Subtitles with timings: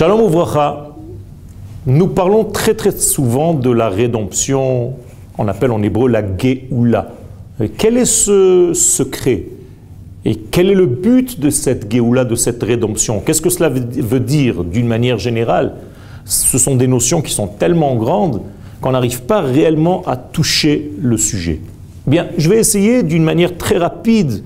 [0.00, 0.96] Shalom Ouvracha,
[1.84, 4.94] nous parlons très très souvent de la rédemption,
[5.36, 7.12] on appelle en hébreu la Géoula.
[7.76, 9.44] Quel est ce secret
[10.24, 13.20] Et quel est le but de cette Géoula, de cette rédemption?
[13.20, 15.74] Qu'est-ce que cela veut dire d'une manière générale?
[16.24, 18.40] Ce sont des notions qui sont tellement grandes
[18.80, 21.60] qu'on n'arrive pas réellement à toucher le sujet.
[22.06, 24.44] Bien, je vais essayer d'une manière très rapide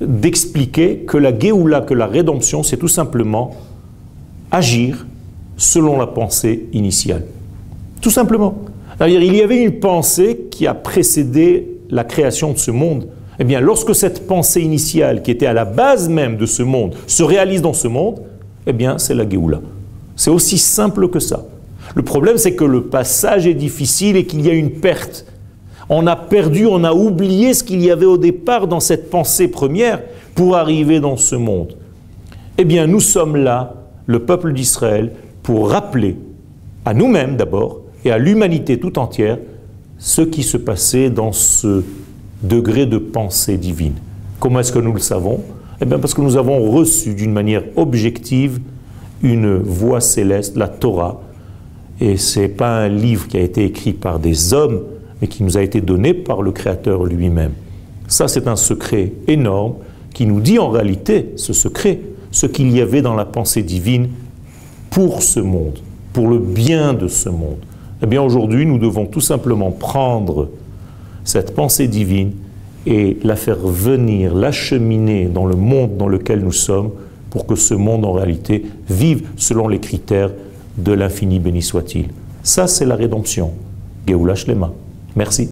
[0.00, 3.56] d'expliquer que la Géoula, que la rédemption, c'est tout simplement
[4.54, 5.04] agir
[5.56, 7.24] selon la pensée initiale.
[8.00, 8.54] Tout simplement.
[8.96, 13.08] C'est-à-dire, il y avait une pensée qui a précédé la création de ce monde.
[13.40, 16.94] Eh bien, lorsque cette pensée initiale, qui était à la base même de ce monde,
[17.08, 18.20] se réalise dans ce monde,
[18.66, 19.60] eh bien, c'est la Géoula.
[20.14, 21.44] C'est aussi simple que ça.
[21.96, 25.26] Le problème, c'est que le passage est difficile et qu'il y a une perte.
[25.88, 29.48] On a perdu, on a oublié ce qu'il y avait au départ dans cette pensée
[29.48, 30.00] première
[30.36, 31.76] pour arriver dans ce monde.
[32.56, 36.16] Eh bien, nous sommes là le peuple d'Israël pour rappeler
[36.84, 39.38] à nous-mêmes d'abord et à l'humanité tout entière
[39.98, 41.82] ce qui se passait dans ce
[42.42, 43.94] degré de pensée divine.
[44.40, 45.40] Comment est-ce que nous le savons?
[45.80, 48.60] Eh bien parce que nous avons reçu d'une manière objective
[49.22, 51.22] une voix céleste, la Torah,
[52.00, 54.82] et ce n'est pas un livre qui a été écrit par des hommes,
[55.20, 57.52] mais qui nous a été donné par le Créateur lui-même.
[58.08, 59.74] Ça, c'est un secret énorme
[60.12, 62.00] qui nous dit en réalité, ce secret,
[62.34, 64.08] ce qu'il y avait dans la pensée divine
[64.90, 65.78] pour ce monde,
[66.12, 67.58] pour le bien de ce monde.
[68.02, 70.50] Eh bien aujourd'hui, nous devons tout simplement prendre
[71.22, 72.32] cette pensée divine
[72.86, 76.90] et la faire venir, l'acheminer dans le monde dans lequel nous sommes,
[77.30, 80.32] pour que ce monde en réalité vive selon les critères
[80.76, 82.06] de l'infini béni soit-il.
[82.42, 83.52] Ça, c'est la rédemption.
[84.08, 84.72] Geoula Shlema.
[85.14, 85.42] Merci.